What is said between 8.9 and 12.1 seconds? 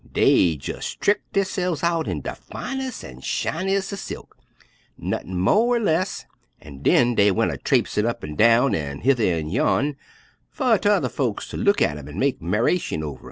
hether an' yon, fer tu'rr folks ter look at